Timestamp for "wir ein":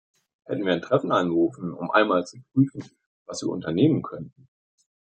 0.65-0.81